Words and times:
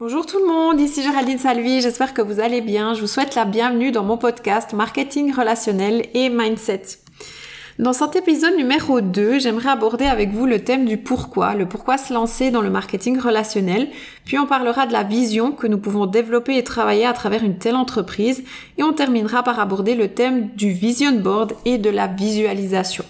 Bonjour 0.00 0.26
tout 0.26 0.38
le 0.38 0.46
monde, 0.46 0.78
ici 0.78 1.02
Géraldine 1.02 1.40
Salvi, 1.40 1.80
j'espère 1.80 2.14
que 2.14 2.22
vous 2.22 2.38
allez 2.38 2.60
bien. 2.60 2.94
Je 2.94 3.00
vous 3.00 3.08
souhaite 3.08 3.34
la 3.34 3.44
bienvenue 3.44 3.90
dans 3.90 4.04
mon 4.04 4.16
podcast 4.16 4.72
Marketing 4.72 5.34
relationnel 5.34 6.06
et 6.14 6.28
Mindset. 6.28 7.00
Dans 7.80 7.92
cet 7.92 8.14
épisode 8.14 8.56
numéro 8.56 9.00
2, 9.00 9.40
j'aimerais 9.40 9.70
aborder 9.70 10.04
avec 10.04 10.30
vous 10.30 10.46
le 10.46 10.62
thème 10.62 10.84
du 10.84 10.98
pourquoi, 10.98 11.54
le 11.54 11.66
pourquoi 11.66 11.98
se 11.98 12.14
lancer 12.14 12.52
dans 12.52 12.60
le 12.60 12.70
marketing 12.70 13.18
relationnel, 13.18 13.88
puis 14.24 14.38
on 14.38 14.46
parlera 14.46 14.86
de 14.86 14.92
la 14.92 15.02
vision 15.02 15.50
que 15.50 15.66
nous 15.66 15.78
pouvons 15.78 16.06
développer 16.06 16.56
et 16.56 16.62
travailler 16.62 17.04
à 17.04 17.12
travers 17.12 17.42
une 17.42 17.58
telle 17.58 17.74
entreprise, 17.74 18.44
et 18.76 18.84
on 18.84 18.92
terminera 18.92 19.42
par 19.42 19.58
aborder 19.58 19.96
le 19.96 20.06
thème 20.06 20.50
du 20.54 20.70
vision 20.70 21.10
board 21.10 21.54
et 21.64 21.76
de 21.76 21.90
la 21.90 22.06
visualisation. 22.06 23.04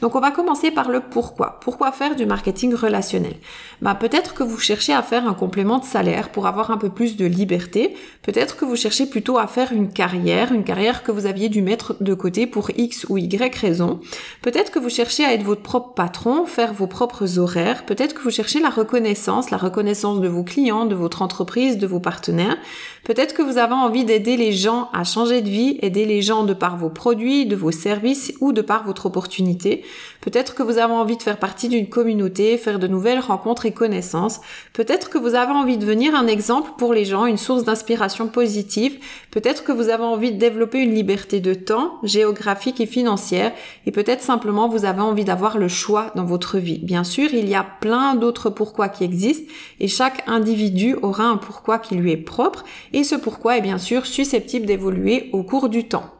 Donc 0.00 0.14
on 0.14 0.20
va 0.20 0.30
commencer 0.30 0.70
par 0.70 0.90
le 0.90 1.00
pourquoi. 1.00 1.58
Pourquoi 1.62 1.92
faire 1.92 2.16
du 2.16 2.26
marketing 2.26 2.74
relationnel? 2.74 3.36
Bah, 3.80 3.94
Peut-être 3.94 4.34
que 4.34 4.42
vous 4.42 4.58
cherchez 4.58 4.92
à 4.92 5.02
faire 5.02 5.26
un 5.26 5.34
complément 5.34 5.78
de 5.78 5.84
salaire 5.84 6.30
pour 6.30 6.46
avoir 6.46 6.70
un 6.70 6.76
peu 6.76 6.90
plus 6.90 7.16
de 7.16 7.24
liberté. 7.24 7.96
Peut-être 8.22 8.56
que 8.56 8.64
vous 8.64 8.76
cherchez 8.76 9.06
plutôt 9.06 9.38
à 9.38 9.46
faire 9.46 9.72
une 9.72 9.92
carrière, 9.92 10.52
une 10.52 10.64
carrière 10.64 11.02
que 11.02 11.12
vous 11.12 11.26
aviez 11.26 11.48
dû 11.48 11.62
mettre 11.62 11.96
de 12.00 12.14
côté 12.14 12.46
pour 12.46 12.70
X 12.76 13.06
ou 13.08 13.16
Y 13.18 13.54
raison. 13.54 14.00
Peut-être 14.42 14.70
que 14.70 14.78
vous 14.78 14.90
cherchez 14.90 15.24
à 15.24 15.32
être 15.32 15.42
votre 15.42 15.62
propre 15.62 15.94
patron, 15.94 16.46
faire 16.46 16.72
vos 16.72 16.86
propres 16.86 17.38
horaires. 17.38 17.86
Peut-être 17.86 18.14
que 18.14 18.22
vous 18.22 18.30
cherchez 18.30 18.60
la 18.60 18.70
reconnaissance, 18.70 19.50
la 19.50 19.56
reconnaissance 19.56 20.20
de 20.20 20.28
vos 20.28 20.44
clients, 20.44 20.84
de 20.84 20.94
votre 20.94 21.22
entreprise, 21.22 21.78
de 21.78 21.86
vos 21.86 22.00
partenaires. 22.00 22.58
Peut-être 23.04 23.34
que 23.34 23.42
vous 23.42 23.56
avez 23.56 23.72
envie 23.72 24.04
d'aider 24.04 24.36
les 24.36 24.52
gens 24.52 24.90
à 24.92 25.04
changer 25.04 25.40
de 25.40 25.48
vie, 25.48 25.78
aider 25.80 26.04
les 26.04 26.22
gens 26.22 26.44
de 26.44 26.54
par 26.54 26.76
vos 26.76 26.90
produits, 26.90 27.46
de 27.46 27.56
vos 27.56 27.70
services 27.70 28.34
ou 28.40 28.52
de 28.52 28.62
par 28.62 28.84
votre 28.84 29.06
opportunité. 29.06 29.84
Peut-être 30.20 30.54
que 30.54 30.62
vous 30.62 30.78
avez 30.78 30.92
envie 30.92 31.16
de 31.16 31.22
faire 31.22 31.38
partie 31.38 31.68
d'une 31.68 31.88
communauté, 31.88 32.58
faire 32.58 32.78
de 32.78 32.88
nouvelles 32.88 33.20
rencontres 33.20 33.66
et 33.66 33.72
connaissances. 33.72 34.40
Peut-être 34.72 35.08
que 35.08 35.18
vous 35.18 35.34
avez 35.34 35.52
envie 35.52 35.76
de 35.76 35.82
devenir 35.82 36.14
un 36.14 36.26
exemple 36.26 36.72
pour 36.78 36.94
les 36.94 37.04
gens, 37.04 37.26
une 37.26 37.36
source 37.36 37.64
d'inspiration 37.64 38.28
positive. 38.28 38.98
Peut-être 39.30 39.64
que 39.64 39.72
vous 39.72 39.88
avez 39.88 40.02
envie 40.02 40.32
de 40.32 40.38
développer 40.38 40.78
une 40.78 40.94
liberté 40.94 41.40
de 41.40 41.54
temps, 41.54 41.98
géographique 42.02 42.80
et 42.80 42.86
financière. 42.86 43.52
Et 43.86 43.92
peut-être 43.92 44.22
simplement 44.22 44.68
vous 44.68 44.84
avez 44.84 45.00
envie 45.00 45.24
d'avoir 45.24 45.58
le 45.58 45.68
choix 45.68 46.12
dans 46.16 46.24
votre 46.24 46.58
vie. 46.58 46.78
Bien 46.78 47.04
sûr, 47.04 47.32
il 47.32 47.48
y 47.48 47.54
a 47.54 47.66
plein 47.80 48.14
d'autres 48.14 48.50
pourquoi 48.50 48.88
qui 48.88 49.04
existent 49.04 49.52
et 49.80 49.88
chaque 49.88 50.24
individu 50.26 50.96
aura 51.02 51.24
un 51.24 51.36
pourquoi 51.36 51.78
qui 51.78 51.94
lui 51.94 52.12
est 52.12 52.16
propre 52.16 52.64
et 52.92 53.04
ce 53.04 53.14
pourquoi 53.14 53.58
est 53.58 53.62
bien 53.62 53.78
sûr 53.78 54.06
susceptible 54.06 54.66
d'évoluer 54.66 55.30
au 55.32 55.42
cours 55.42 55.68
du 55.68 55.84
temps. 55.84 56.15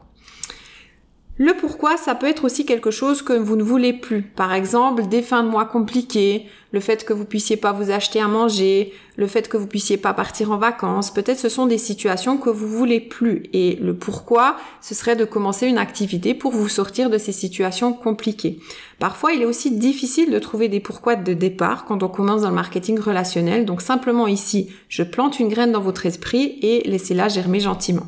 Le 1.39 1.53
pourquoi, 1.53 1.97
ça 1.97 2.15
peut 2.15 2.25
être 2.25 2.45
aussi 2.45 2.65
quelque 2.65 2.89
chose 2.89 3.21
que 3.21 3.33
vous 3.33 3.55
ne 3.55 3.61
voulez 3.63 3.93
plus. 3.93 4.23
Par 4.23 4.53
exemple, 4.53 5.07
des 5.07 5.21
fins 5.21 5.43
de 5.43 5.49
mois 5.49 5.65
compliquées, 5.65 6.47
le 6.71 6.79
fait 6.79 7.05
que 7.05 7.13
vous 7.13 7.25
puissiez 7.25 7.57
pas 7.57 7.73
vous 7.73 7.91
acheter 7.91 8.19
à 8.19 8.27
manger, 8.27 8.91
le 9.17 9.27
fait 9.27 9.47
que 9.47 9.55
vous 9.55 9.67
puissiez 9.67 9.97
pas 9.97 10.15
partir 10.15 10.51
en 10.51 10.57
vacances. 10.57 11.11
Peut-être 11.11 11.37
ce 11.37 11.47
sont 11.47 11.67
des 11.67 11.77
situations 11.77 12.37
que 12.37 12.49
vous 12.49 12.67
voulez 12.67 12.99
plus. 12.99 13.43
Et 13.53 13.77
le 13.79 13.95
pourquoi, 13.95 14.57
ce 14.81 14.95
serait 14.95 15.15
de 15.15 15.25
commencer 15.25 15.67
une 15.67 15.77
activité 15.77 16.33
pour 16.33 16.53
vous 16.53 16.69
sortir 16.69 17.11
de 17.11 17.19
ces 17.19 17.31
situations 17.31 17.93
compliquées. 17.93 18.57
Parfois, 18.97 19.31
il 19.33 19.43
est 19.43 19.45
aussi 19.45 19.69
difficile 19.69 20.31
de 20.31 20.39
trouver 20.39 20.69
des 20.69 20.79
pourquoi 20.79 21.15
de 21.15 21.33
départ 21.33 21.85
quand 21.85 22.01
on 22.01 22.09
commence 22.09 22.41
dans 22.41 22.49
le 22.49 22.55
marketing 22.55 22.99
relationnel. 22.99 23.63
Donc 23.63 23.83
simplement 23.83 24.27
ici, 24.27 24.71
je 24.89 25.03
plante 25.03 25.39
une 25.39 25.49
graine 25.49 25.71
dans 25.71 25.81
votre 25.81 26.07
esprit 26.07 26.57
et 26.63 26.81
laissez-la 26.89 27.27
germer 27.27 27.59
gentiment. 27.59 28.07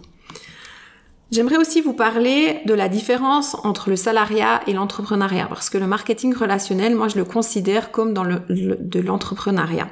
J'aimerais 1.31 1.57
aussi 1.57 1.81
vous 1.81 1.93
parler 1.93 2.59
de 2.65 2.73
la 2.73 2.89
différence 2.89 3.55
entre 3.63 3.91
le 3.91 3.95
salariat 3.95 4.61
et 4.65 4.73
l'entrepreneuriat, 4.73 5.45
parce 5.47 5.69
que 5.69 5.77
le 5.77 5.85
marketing 5.85 6.33
relationnel, 6.35 6.95
moi, 6.95 7.07
je 7.07 7.17
le 7.17 7.23
considère 7.25 7.91
comme 7.91 8.13
dans 8.13 8.23
le, 8.23 8.41
de 8.49 8.99
l'entrepreneuriat. 8.99 9.89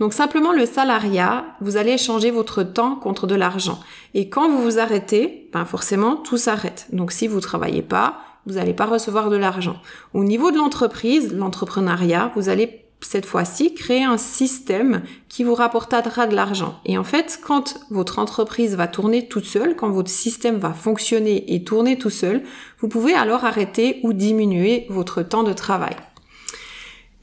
Donc 0.00 0.14
simplement 0.14 0.52
le 0.52 0.64
salariat, 0.64 1.44
vous 1.60 1.76
allez 1.76 1.92
échanger 1.92 2.30
votre 2.30 2.62
temps 2.62 2.96
contre 2.96 3.26
de 3.26 3.34
l'argent. 3.34 3.80
Et 4.14 4.30
quand 4.30 4.48
vous 4.48 4.62
vous 4.62 4.78
arrêtez, 4.78 5.50
ben 5.52 5.66
forcément, 5.66 6.16
tout 6.16 6.38
s'arrête. 6.38 6.86
Donc 6.90 7.12
si 7.12 7.28
vous 7.28 7.40
travaillez 7.40 7.82
pas, 7.82 8.20
vous 8.46 8.54
n'allez 8.54 8.72
pas 8.72 8.86
recevoir 8.86 9.28
de 9.28 9.36
l'argent. 9.36 9.76
Au 10.14 10.24
niveau 10.24 10.50
de 10.50 10.56
l'entreprise, 10.56 11.34
l'entrepreneuriat, 11.34 12.32
vous 12.34 12.48
allez 12.48 12.87
cette 13.00 13.26
fois-ci, 13.26 13.74
créer 13.74 14.04
un 14.04 14.18
système 14.18 15.02
qui 15.28 15.44
vous 15.44 15.54
rapportera 15.54 16.26
de 16.26 16.34
l'argent. 16.34 16.80
Et 16.84 16.98
en 16.98 17.04
fait, 17.04 17.40
quand 17.44 17.78
votre 17.90 18.18
entreprise 18.18 18.76
va 18.76 18.88
tourner 18.88 19.28
toute 19.28 19.44
seule, 19.44 19.76
quand 19.76 19.90
votre 19.90 20.10
système 20.10 20.56
va 20.56 20.72
fonctionner 20.72 21.54
et 21.54 21.64
tourner 21.64 21.96
tout 21.96 22.10
seul, 22.10 22.42
vous 22.80 22.88
pouvez 22.88 23.14
alors 23.14 23.44
arrêter 23.44 24.00
ou 24.02 24.12
diminuer 24.12 24.86
votre 24.90 25.22
temps 25.22 25.44
de 25.44 25.52
travail. 25.52 25.96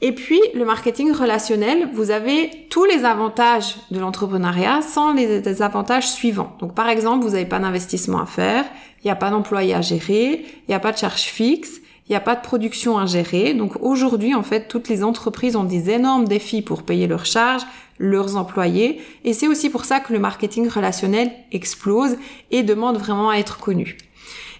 Et 0.02 0.12
puis, 0.12 0.40
le 0.54 0.66
marketing 0.66 1.10
relationnel, 1.12 1.88
vous 1.94 2.10
avez 2.10 2.50
tous 2.68 2.84
les 2.84 3.04
avantages 3.04 3.76
de 3.90 3.98
l'entrepreneuriat 3.98 4.82
sans 4.82 5.14
les 5.14 5.62
avantages 5.62 6.10
suivants. 6.10 6.54
Donc, 6.60 6.74
par 6.74 6.88
exemple, 6.88 7.24
vous 7.24 7.32
n'avez 7.32 7.46
pas 7.46 7.58
d'investissement 7.58 8.20
à 8.20 8.26
faire, 8.26 8.64
il 9.02 9.06
n'y 9.06 9.10
a 9.10 9.16
pas 9.16 9.30
d'employé 9.30 9.72
à 9.72 9.80
gérer, 9.80 10.44
il 10.44 10.68
n'y 10.68 10.74
a 10.74 10.80
pas 10.80 10.92
de 10.92 10.98
charge 10.98 11.22
fixe, 11.22 11.80
il 12.08 12.12
n'y 12.12 12.16
a 12.16 12.20
pas 12.20 12.36
de 12.36 12.40
production 12.40 12.98
à 12.98 13.06
gérer. 13.06 13.52
Donc 13.52 13.82
aujourd'hui, 13.82 14.34
en 14.34 14.42
fait, 14.42 14.68
toutes 14.68 14.88
les 14.88 15.02
entreprises 15.02 15.56
ont 15.56 15.64
des 15.64 15.90
énormes 15.90 16.28
défis 16.28 16.62
pour 16.62 16.84
payer 16.84 17.06
leurs 17.08 17.26
charges, 17.26 17.62
leurs 17.98 18.36
employés. 18.36 19.00
Et 19.24 19.32
c'est 19.32 19.48
aussi 19.48 19.70
pour 19.70 19.84
ça 19.84 19.98
que 19.98 20.12
le 20.12 20.20
marketing 20.20 20.68
relationnel 20.68 21.32
explose 21.50 22.16
et 22.52 22.62
demande 22.62 22.96
vraiment 22.98 23.30
à 23.30 23.36
être 23.36 23.58
connu. 23.58 23.96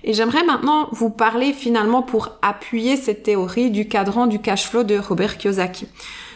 Et 0.03 0.13
j'aimerais 0.13 0.45
maintenant 0.45 0.89
vous 0.93 1.11
parler 1.11 1.53
finalement 1.53 2.03
pour 2.03 2.31
appuyer 2.43 2.97
cette 2.97 3.23
théorie 3.23 3.71
du 3.71 3.89
cadran 3.89 4.27
du 4.27 4.41
cash 4.41 4.69
flow 4.69 4.83
de 4.83 4.99
Robert 4.99 5.39
Kiyosaki. 5.39 5.87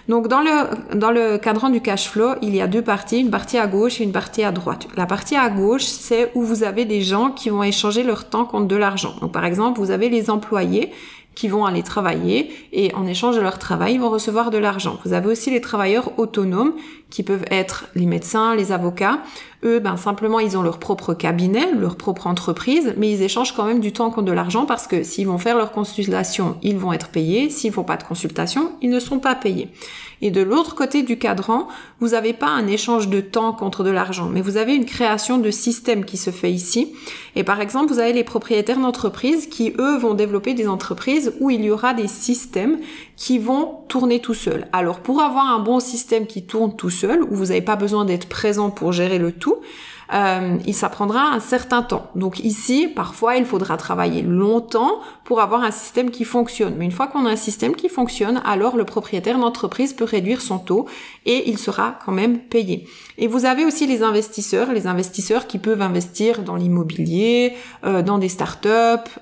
Donc 0.08 0.28
dans 0.28 0.40
le, 0.40 0.96
dans 0.96 1.10
le 1.10 1.38
cadran 1.38 1.70
du 1.70 1.80
cash 1.80 2.08
flow, 2.08 2.34
il 2.42 2.54
y 2.54 2.60
a 2.60 2.66
deux 2.66 2.82
parties, 2.82 3.20
une 3.20 3.30
partie 3.30 3.58
à 3.58 3.66
gauche 3.66 4.00
et 4.00 4.04
une 4.04 4.12
partie 4.12 4.42
à 4.42 4.52
droite. 4.52 4.88
La 4.96 5.06
partie 5.06 5.36
à 5.36 5.48
gauche, 5.48 5.84
c'est 5.84 6.30
où 6.34 6.42
vous 6.42 6.64
avez 6.64 6.84
des 6.84 7.02
gens 7.02 7.30
qui 7.30 7.50
vont 7.50 7.62
échanger 7.62 8.02
leur 8.02 8.28
temps 8.28 8.44
contre 8.44 8.66
de 8.66 8.76
l'argent. 8.76 9.14
Donc 9.20 9.32
par 9.32 9.44
exemple, 9.44 9.80
vous 9.80 9.90
avez 9.90 10.08
les 10.08 10.30
employés 10.30 10.90
qui 11.34 11.48
vont 11.48 11.64
aller 11.64 11.82
travailler 11.82 12.50
et 12.72 12.92
en 12.94 13.06
échange 13.06 13.36
de 13.36 13.40
leur 13.40 13.58
travail, 13.58 13.94
ils 13.94 14.00
vont 14.00 14.10
recevoir 14.10 14.50
de 14.50 14.58
l'argent. 14.58 14.98
Vous 15.04 15.12
avez 15.12 15.28
aussi 15.28 15.50
les 15.50 15.60
travailleurs 15.60 16.18
autonomes 16.18 16.74
qui 17.10 17.22
peuvent 17.22 17.44
être 17.50 17.86
les 17.94 18.06
médecins, 18.06 18.54
les 18.54 18.72
avocats. 18.72 19.20
Eux, 19.62 19.78
ben 19.78 19.96
simplement, 19.98 20.40
ils 20.40 20.56
ont 20.56 20.62
leur 20.62 20.78
propre 20.78 21.12
cabinet, 21.12 21.72
leur 21.72 21.96
propre 21.96 22.26
entreprise, 22.26 22.94
mais 22.96 23.10
ils 23.10 23.22
échangent 23.22 23.54
quand 23.54 23.66
même 23.66 23.80
du 23.80 23.92
temps 23.92 24.10
contre 24.10 24.28
de 24.28 24.32
l'argent 24.32 24.64
parce 24.64 24.86
que 24.86 25.02
s'ils 25.02 25.26
vont 25.26 25.36
faire 25.36 25.56
leur 25.56 25.72
consultation, 25.72 26.56
ils 26.62 26.78
vont 26.78 26.94
être 26.94 27.08
payés. 27.08 27.50
S'ils 27.50 27.72
font 27.72 27.84
pas 27.84 27.98
de 27.98 28.04
consultation, 28.04 28.72
ils 28.80 28.88
ne 28.88 29.00
sont 29.00 29.18
pas 29.18 29.34
payés. 29.34 29.68
Et 30.22 30.30
de 30.30 30.42
l'autre 30.42 30.74
côté 30.74 31.02
du 31.02 31.18
cadran, 31.18 31.68
vous 31.98 32.08
n'avez 32.08 32.32
pas 32.32 32.48
un 32.48 32.66
échange 32.66 33.08
de 33.08 33.20
temps 33.20 33.52
contre 33.52 33.84
de 33.84 33.90
l'argent, 33.90 34.28
mais 34.30 34.42
vous 34.42 34.56
avez 34.56 34.74
une 34.74 34.84
création 34.84 35.38
de 35.38 35.50
système 35.50 36.04
qui 36.04 36.16
se 36.16 36.30
fait 36.30 36.52
ici. 36.52 36.92
Et 37.36 37.44
par 37.44 37.60
exemple, 37.60 37.92
vous 37.92 37.98
avez 37.98 38.12
les 38.12 38.24
propriétaires 38.24 38.78
d'entreprises 38.78 39.46
qui, 39.46 39.72
eux, 39.78 39.96
vont 39.96 40.14
développer 40.14 40.52
des 40.52 40.68
entreprises 40.68 41.32
où 41.40 41.50
il 41.50 41.64
y 41.64 41.70
aura 41.70 41.94
des 41.94 42.08
systèmes 42.08 42.78
qui 43.20 43.38
vont 43.38 43.84
tourner 43.88 44.20
tout 44.20 44.32
seuls. 44.32 44.66
Alors, 44.72 45.00
pour 45.00 45.20
avoir 45.20 45.46
un 45.46 45.58
bon 45.58 45.78
système 45.78 46.26
qui 46.26 46.46
tourne 46.46 46.74
tout 46.74 46.88
seul, 46.88 47.22
où 47.22 47.34
vous 47.36 47.46
n'avez 47.46 47.60
pas 47.60 47.76
besoin 47.76 48.06
d'être 48.06 48.30
présent 48.30 48.70
pour 48.70 48.92
gérer 48.92 49.18
le 49.18 49.30
tout, 49.30 49.56
euh, 50.12 50.58
il 50.66 50.74
s'apprendra 50.74 51.22
un 51.32 51.40
certain 51.40 51.82
temps. 51.82 52.10
Donc 52.14 52.40
ici, 52.40 52.88
parfois, 52.88 53.36
il 53.36 53.44
faudra 53.44 53.76
travailler 53.76 54.22
longtemps 54.22 55.00
pour 55.24 55.40
avoir 55.40 55.62
un 55.62 55.70
système 55.70 56.10
qui 56.10 56.24
fonctionne. 56.24 56.74
Mais 56.76 56.84
une 56.84 56.92
fois 56.92 57.06
qu'on 57.06 57.26
a 57.26 57.30
un 57.30 57.36
système 57.36 57.76
qui 57.76 57.88
fonctionne, 57.88 58.42
alors 58.44 58.76
le 58.76 58.84
propriétaire 58.84 59.38
d'entreprise 59.38 59.92
peut 59.92 60.04
réduire 60.04 60.40
son 60.40 60.58
taux 60.58 60.86
et 61.26 61.48
il 61.48 61.58
sera 61.58 61.98
quand 62.04 62.12
même 62.12 62.38
payé. 62.38 62.88
Et 63.18 63.28
vous 63.28 63.44
avez 63.44 63.64
aussi 63.64 63.86
les 63.86 64.02
investisseurs, 64.02 64.72
les 64.72 64.86
investisseurs 64.86 65.46
qui 65.46 65.58
peuvent 65.58 65.82
investir 65.82 66.42
dans 66.42 66.56
l'immobilier, 66.56 67.54
euh, 67.84 68.02
dans 68.02 68.18
des 68.18 68.28
startups, 68.28 68.68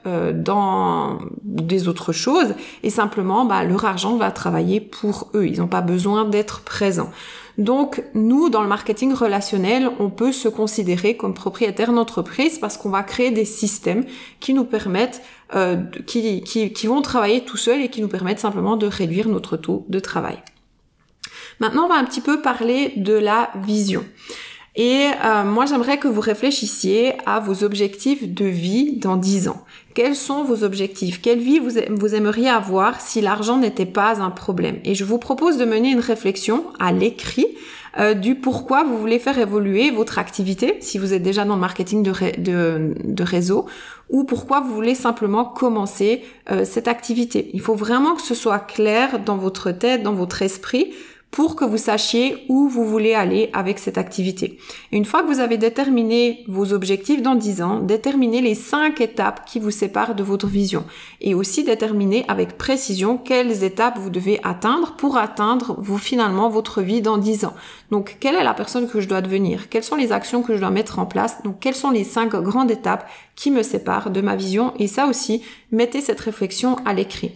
euh, 0.07 0.33
dans 0.33 1.19
des 1.43 1.89
autres 1.89 2.13
choses, 2.13 2.55
et 2.83 2.91
simplement, 2.91 3.45
bah, 3.45 3.65
leur 3.65 3.85
argent 3.85 4.17
va 4.17 4.31
travailler 4.31 4.81
pour 4.81 5.31
eux. 5.35 5.47
Ils 5.47 5.59
n'ont 5.59 5.67
pas 5.67 5.81
besoin 5.81 6.25
d'être 6.25 6.61
présents. 6.61 7.11
Donc 7.59 8.05
nous, 8.15 8.51
dans 8.51 8.63
le 8.63 8.69
marketing 8.69 9.13
relationnel, 9.13 9.91
on 9.99 10.11
peut 10.11 10.31
se 10.31 10.49
considérer 10.49 11.17
comme 11.17 11.35
propriétaire 11.35 11.93
d'entreprise 11.93 12.59
parce 12.59 12.77
qu'on 12.77 12.91
va 12.91 13.03
créer 13.03 13.33
des 13.33 13.45
systèmes 13.45 14.05
qui 14.39 14.55
nous 14.55 14.65
permettent, 14.65 15.23
euh, 15.57 15.77
qui, 16.07 16.43
qui, 16.43 16.73
qui 16.73 16.87
vont 16.87 17.03
travailler 17.03 17.45
tout 17.45 17.57
seuls 17.57 17.83
et 17.83 17.89
qui 17.89 18.01
nous 18.01 18.09
permettent 18.09 18.39
simplement 18.39 18.77
de 18.77 18.87
réduire 18.87 19.29
notre 19.29 19.57
taux 19.57 19.85
de 19.89 19.99
travail. 19.99 20.39
Maintenant, 21.59 21.87
on 21.87 21.89
va 21.89 21.97
un 21.97 22.05
petit 22.05 22.21
peu 22.21 22.41
parler 22.41 22.93
de 22.97 23.15
la 23.15 23.51
vision. 23.65 24.05
Et 24.81 25.09
euh, 25.25 25.43
moi, 25.43 25.67
j'aimerais 25.67 25.99
que 25.99 26.07
vous 26.07 26.21
réfléchissiez 26.21 27.15
à 27.27 27.41
vos 27.41 27.65
objectifs 27.65 28.33
de 28.33 28.45
vie 28.45 28.93
dans 28.97 29.17
10 29.17 29.49
ans. 29.49 29.65
Quels 29.93 30.15
sont 30.15 30.45
vos 30.45 30.63
objectifs? 30.63 31.21
Quelle 31.21 31.41
vie 31.41 31.59
vous, 31.59 32.15
aimeriez 32.15 32.49
avoir 32.49 33.01
si 33.01 33.21
l'argent 33.21 33.59
n'était 33.59 33.87
pas 33.87 34.21
un 34.23 34.31
problème? 34.31 34.79
Et 34.85 34.95
je 34.95 35.05
vous 35.05 35.19
propose 35.19 35.59
de 35.59 35.65
mener 35.65 35.91
une 35.91 35.99
réflexion 35.99 36.63
à 36.79 36.93
l'écrit 36.93 37.49
euh, 37.99 38.15
du 38.15 38.37
pourquoi 38.37 38.85
vous 38.85 38.97
voulez 38.97 39.19
faire 39.19 39.37
évoluer 39.41 39.91
votre 39.91 40.21
activité, 40.21 40.77
si 40.79 40.99
vous 40.99 41.13
êtes 41.13 41.25
déjà 41.25 41.45
dans 41.45 41.57
le 41.57 41.61
marketing 41.61 42.05
de 42.05 43.23
réseau, 43.25 43.67
ou 44.11 44.23
pourquoi 44.23 44.61
vous 44.61 44.73
voulez 44.73 44.95
simplement 44.95 45.45
commencer 45.45 46.23
euh, 46.53 46.65
cette 46.65 46.87
activité. 46.87 47.51
Il 47.53 47.61
faut 47.61 47.75
vraiment 47.75 48.15
que 48.15 48.23
ce 48.23 48.37
soit 48.37 48.61
clair 48.61 49.19
dans 49.19 49.39
votre 49.39 49.73
tête, 49.73 50.05
dans 50.05 50.15
votre 50.15 50.43
esprit, 50.43 50.93
pour 51.31 51.57
que 51.57 51.65
vous 51.65 51.77
sachiez 51.77 52.45
où 52.49 52.69
vous 52.69 52.85
voulez 52.85 53.15
aller 53.15 53.51
avec 53.53 53.79
cette 53.79 53.99
activité. 53.99 54.59
une 54.93 55.05
fois 55.05 55.23
que 55.23 55.29
vous 55.29 55.41
avez 55.41 55.59
déterminé 55.59 56.45
vos 56.49 56.73
objectifs 56.73 57.23
dans 57.23 57.35
10 57.35 57.63
ans, 57.63 57.81
déterminez 57.81 58.41
les 58.41 58.55
5 58.55 59.01
étapes 59.01 59.45
qui 59.45 59.61
vous 59.61 59.71
séparent 59.71 60.15
de 60.15 60.23
votre 60.23 60.47
vision 60.47 60.85
et 61.21 61.35
aussi 61.35 61.65
déterminez 61.65 62.25
avec 62.29 62.57
précision 62.57 63.19
quelles 63.19 63.63
étapes 63.63 63.99
vous 63.99 64.11
devez 64.11 64.41
atteindre 64.43 64.95
pour 64.97 65.17
atteindre 65.17 65.77
vous 65.79 65.99
finalement 65.99 66.49
votre 66.49 66.83
vie 66.83 67.03
dans 67.03 67.19
10 67.19 67.45
ans. 67.45 67.55
Donc 67.91 68.17
quelle 68.21 68.35
est 68.35 68.45
la 68.45 68.55
personne 68.55 68.89
que 68.89 69.01
je 69.01 69.09
dois 69.09 69.21
devenir? 69.21 69.69
Quelles 69.69 69.85
sont 69.85 69.97
les 69.97 70.13
actions 70.13 70.43
que 70.43 70.55
je 70.55 70.61
dois 70.61 70.71
mettre 70.71 70.99
en 70.99 71.07
place? 71.07 71.43
Donc 71.43 71.61
quelles 71.61 71.75
sont 71.75 71.91
les 71.91 72.05
5 72.05 72.35
grandes 72.37 72.71
étapes 72.71 73.09
qui 73.37 73.51
me 73.51 73.63
séparent 73.63 74.11
de 74.11 74.21
ma 74.21 74.37
vision? 74.37 74.73
Et 74.79 74.89
ça 74.89 75.07
aussi, 75.07 75.43
mettez 75.73 76.01
cette 76.01 76.21
réflexion 76.21 76.77
à 76.85 76.95
l'écrit. 76.95 77.33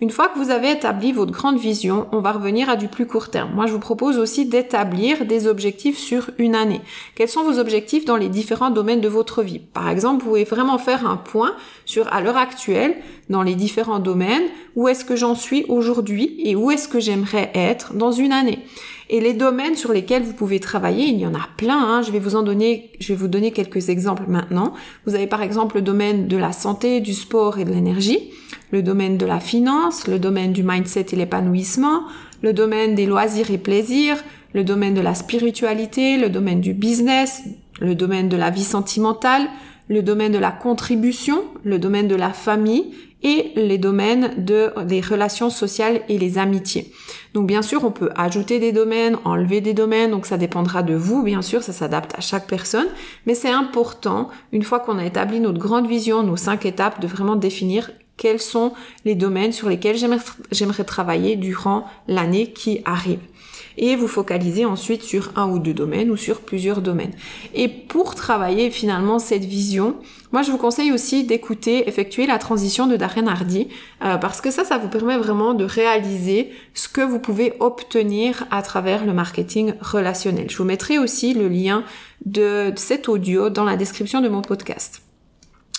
Une 0.00 0.10
fois 0.10 0.28
que 0.28 0.38
vous 0.38 0.50
avez 0.50 0.72
établi 0.72 1.12
votre 1.12 1.30
grande 1.30 1.58
vision, 1.58 2.08
on 2.12 2.18
va 2.18 2.32
revenir 2.32 2.68
à 2.68 2.76
du 2.76 2.88
plus 2.88 3.06
court 3.06 3.30
terme. 3.30 3.52
Moi, 3.54 3.66
je 3.66 3.72
vous 3.72 3.78
propose 3.78 4.18
aussi 4.18 4.44
d'établir 4.44 5.24
des 5.24 5.46
objectifs 5.46 5.98
sur 5.98 6.30
une 6.38 6.54
année. 6.54 6.80
Quels 7.14 7.28
sont 7.28 7.44
vos 7.44 7.58
objectifs 7.60 8.04
dans 8.04 8.16
les 8.16 8.28
différents 8.28 8.70
domaines 8.70 9.00
de 9.00 9.08
votre 9.08 9.42
vie? 9.42 9.60
Par 9.60 9.88
exemple, 9.88 10.22
vous 10.22 10.30
pouvez 10.30 10.44
vraiment 10.44 10.78
faire 10.78 11.08
un 11.08 11.16
point 11.16 11.54
sur 11.84 12.12
à 12.12 12.20
l'heure 12.20 12.36
actuelle, 12.36 12.96
dans 13.30 13.42
les 13.42 13.54
différents 13.54 14.00
domaines, 14.00 14.44
où 14.74 14.88
est-ce 14.88 15.04
que 15.04 15.16
j'en 15.16 15.34
suis 15.34 15.64
aujourd'hui 15.68 16.36
et 16.38 16.56
où 16.56 16.70
est-ce 16.70 16.88
que 16.88 17.00
j'aimerais 17.00 17.50
être 17.54 17.94
dans 17.94 18.12
une 18.12 18.32
année. 18.32 18.58
Et 19.10 19.20
les 19.20 19.34
domaines 19.34 19.76
sur 19.76 19.92
lesquels 19.92 20.22
vous 20.22 20.32
pouvez 20.32 20.60
travailler, 20.60 21.06
il 21.06 21.18
y 21.18 21.26
en 21.26 21.34
a 21.34 21.48
plein. 21.56 21.78
Hein. 21.78 22.02
Je 22.02 22.10
vais 22.10 22.18
vous 22.18 22.36
en 22.36 22.42
donner, 22.42 22.90
je 23.00 23.12
vais 23.12 23.18
vous 23.18 23.28
donner 23.28 23.52
quelques 23.52 23.90
exemples 23.90 24.24
maintenant. 24.28 24.72
Vous 25.06 25.14
avez 25.14 25.26
par 25.26 25.42
exemple 25.42 25.76
le 25.76 25.82
domaine 25.82 26.26
de 26.26 26.36
la 26.36 26.52
santé, 26.52 27.00
du 27.00 27.12
sport 27.12 27.58
et 27.58 27.64
de 27.64 27.70
l'énergie, 27.70 28.30
le 28.74 28.82
domaine 28.82 29.16
de 29.18 29.24
la 29.24 29.38
finance, 29.38 30.08
le 30.08 30.18
domaine 30.18 30.52
du 30.52 30.64
mindset 30.64 31.06
et 31.12 31.16
l'épanouissement, 31.16 32.02
le 32.42 32.52
domaine 32.52 32.96
des 32.96 33.06
loisirs 33.06 33.52
et 33.52 33.58
plaisirs, 33.58 34.16
le 34.52 34.64
domaine 34.64 34.94
de 34.94 35.00
la 35.00 35.14
spiritualité, 35.14 36.16
le 36.16 36.28
domaine 36.28 36.60
du 36.60 36.74
business, 36.74 37.44
le 37.80 37.94
domaine 37.94 38.28
de 38.28 38.36
la 38.36 38.50
vie 38.50 38.64
sentimentale, 38.64 39.46
le 39.86 40.02
domaine 40.02 40.32
de 40.32 40.38
la 40.38 40.50
contribution, 40.50 41.44
le 41.62 41.78
domaine 41.78 42.08
de 42.08 42.16
la 42.16 42.30
famille 42.30 42.86
et 43.22 43.52
les 43.54 43.78
domaines 43.78 44.44
de, 44.44 44.72
des 44.84 45.00
relations 45.00 45.50
sociales 45.50 46.00
et 46.08 46.18
les 46.18 46.36
amitiés. 46.36 46.90
Donc 47.32 47.46
bien 47.46 47.62
sûr, 47.62 47.84
on 47.84 47.92
peut 47.92 48.10
ajouter 48.16 48.58
des 48.58 48.72
domaines, 48.72 49.18
enlever 49.24 49.60
des 49.60 49.72
domaines, 49.72 50.10
donc 50.10 50.26
ça 50.26 50.36
dépendra 50.36 50.82
de 50.82 50.94
vous, 50.94 51.22
bien 51.22 51.42
sûr, 51.42 51.62
ça 51.62 51.72
s'adapte 51.72 52.18
à 52.18 52.20
chaque 52.20 52.48
personne, 52.48 52.88
mais 53.24 53.36
c'est 53.36 53.50
important, 53.50 54.30
une 54.50 54.64
fois 54.64 54.80
qu'on 54.80 54.98
a 54.98 55.04
établi 55.04 55.38
notre 55.38 55.60
grande 55.60 55.86
vision, 55.86 56.24
nos 56.24 56.36
cinq 56.36 56.66
étapes, 56.66 57.00
de 57.00 57.06
vraiment 57.06 57.36
définir 57.36 57.88
quels 58.16 58.40
sont 58.40 58.72
les 59.04 59.14
domaines 59.14 59.52
sur 59.52 59.68
lesquels 59.68 59.96
j'aimerais 60.50 60.84
travailler 60.84 61.36
durant 61.36 61.86
l'année 62.06 62.52
qui 62.52 62.80
arrive 62.84 63.20
et 63.76 63.96
vous 63.96 64.08
focalisez 64.08 64.64
ensuite 64.64 65.02
sur 65.02 65.32
un 65.36 65.48
ou 65.48 65.58
deux 65.58 65.74
domaines 65.74 66.10
ou 66.10 66.16
sur 66.16 66.40
plusieurs 66.40 66.80
domaines. 66.80 67.12
Et 67.54 67.68
pour 67.68 68.14
travailler 68.14 68.70
finalement 68.70 69.18
cette 69.18 69.44
vision, 69.44 69.96
moi 70.32 70.42
je 70.42 70.50
vous 70.50 70.58
conseille 70.58 70.92
aussi 70.92 71.24
d'écouter, 71.24 71.88
effectuer 71.88 72.26
la 72.26 72.38
transition 72.38 72.86
de 72.86 72.96
Darren 72.96 73.26
Hardy 73.26 73.68
euh, 74.04 74.16
parce 74.16 74.40
que 74.40 74.50
ça, 74.50 74.64
ça 74.64 74.78
vous 74.78 74.88
permet 74.88 75.16
vraiment 75.16 75.54
de 75.54 75.64
réaliser 75.64 76.52
ce 76.74 76.88
que 76.88 77.00
vous 77.00 77.18
pouvez 77.18 77.54
obtenir 77.60 78.46
à 78.50 78.62
travers 78.62 79.04
le 79.04 79.12
marketing 79.12 79.74
relationnel. 79.80 80.50
Je 80.50 80.56
vous 80.56 80.64
mettrai 80.64 80.98
aussi 80.98 81.34
le 81.34 81.48
lien 81.48 81.84
de 82.24 82.72
cet 82.76 83.08
audio 83.08 83.50
dans 83.50 83.64
la 83.64 83.76
description 83.76 84.20
de 84.20 84.28
mon 84.28 84.42
podcast. 84.42 85.02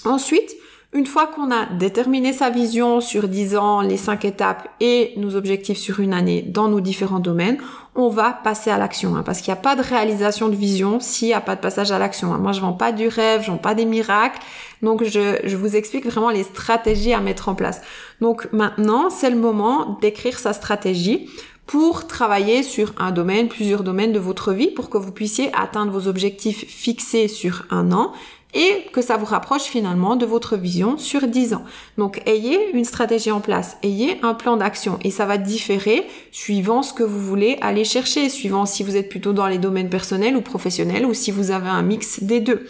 Ensuite, 0.04 0.56
une 0.96 1.06
fois 1.06 1.28
qu'on 1.28 1.52
a 1.52 1.66
déterminé 1.66 2.32
sa 2.32 2.50
vision 2.50 3.02
sur 3.02 3.28
10 3.28 3.58
ans, 3.58 3.82
les 3.82 3.98
5 3.98 4.24
étapes 4.24 4.70
et 4.80 5.12
nos 5.18 5.36
objectifs 5.36 5.78
sur 5.78 6.00
une 6.00 6.14
année 6.14 6.42
dans 6.42 6.70
nos 6.70 6.80
différents 6.80 7.20
domaines, 7.20 7.58
on 7.96 8.08
va 8.08 8.32
passer 8.32 8.70
à 8.70 8.78
l'action. 8.78 9.18
Hein, 9.18 9.24
parce 9.24 9.42
qu'il 9.42 9.54
n'y 9.54 9.60
a 9.60 9.62
pas 9.62 9.76
de 9.76 9.82
réalisation 9.82 10.48
de 10.48 10.56
vision 10.56 11.02
s'il 11.02 11.28
n'y 11.28 11.34
a 11.34 11.42
pas 11.42 11.58
de 11.58 11.60
passage 11.60 11.92
à 11.92 12.00
l'action. 12.00 12.34
Hein. 12.34 12.38
Moi, 12.38 12.54
je 12.54 12.62
vends 12.62 12.72
pas 12.72 12.94
du 12.94 13.10
rêve, 13.10 13.44
je 13.44 13.52
vends 13.52 13.58
pas 13.58 13.76
des 13.76 13.84
miracles. 13.84 14.40
Donc, 14.84 15.04
je 15.04 15.56
vous 15.58 15.76
explique 15.76 16.06
vraiment 16.06 16.30
les 16.30 16.44
stratégies 16.44 17.14
à 17.14 17.20
mettre 17.20 17.50
en 17.50 17.56
place. 17.56 17.82
Donc, 18.22 18.48
maintenant, 18.54 19.10
c'est 19.10 19.30
le 19.30 19.36
moment 19.36 19.98
d'écrire 20.00 20.40
sa 20.40 20.54
stratégie 20.54 21.30
pour 21.66 22.08
travailler 22.08 22.64
sur 22.64 22.94
un 23.00 23.12
domaine, 23.12 23.50
plusieurs 23.50 23.84
domaines 23.84 24.14
de 24.14 24.20
votre 24.20 24.54
vie 24.54 24.68
pour 24.68 24.90
que 24.90 24.98
vous 24.98 25.12
puissiez 25.12 25.52
atteindre 25.54 25.92
vos 25.92 26.08
objectifs 26.08 26.66
fixés 26.68 27.28
sur 27.28 27.66
un 27.70 27.92
an 27.92 28.14
et 28.56 28.86
que 28.94 29.02
ça 29.02 29.18
vous 29.18 29.26
rapproche 29.26 29.64
finalement 29.64 30.16
de 30.16 30.26
votre 30.26 30.56
vision 30.56 30.98
sur 30.98 31.28
10 31.28 31.54
ans. 31.54 31.64
Donc 31.98 32.22
ayez 32.26 32.72
une 32.74 32.86
stratégie 32.86 33.32
en 33.32 33.42
place, 33.42 33.78
ayez 33.84 34.18
un 34.24 34.34
plan 34.34 34.58
d'action 34.58 34.98
et 35.04 35.12
ça 35.12 35.26
va 35.26 35.38
différer 35.38 36.08
suivant 36.32 36.82
ce 36.82 36.94
que 36.94 37.04
vous 37.04 37.20
voulez 37.20 37.58
aller 37.62 37.84
chercher, 37.84 38.30
suivant 38.30 38.66
si 38.66 38.84
vous 38.84 38.96
êtes 38.96 39.10
plutôt 39.10 39.34
dans 39.34 39.48
les 39.48 39.58
domaines 39.58 39.90
personnels 39.90 40.38
ou 40.38 40.42
professionnels 40.42 41.06
ou 41.06 41.14
si 41.14 41.32
vous 41.32 41.52
avez 41.52 41.70
un 41.70 41.82
mix 41.82 42.24
des 42.24 42.40
deux. 42.40 42.68